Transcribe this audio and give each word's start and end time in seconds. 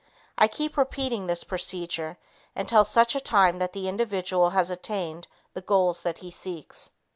I 0.35 0.47
keep 0.47 0.77
repeating 0.77 1.27
this 1.27 1.43
procedure 1.43 2.17
until 2.55 2.83
such 2.83 3.13
time 3.23 3.59
that 3.59 3.71
the 3.73 3.87
individual 3.87 4.49
has 4.49 4.71
attained 4.71 5.27
the 5.53 5.61
goals 5.61 6.01
that 6.01 6.17
he 6.25 6.31
seeks. 6.31 6.89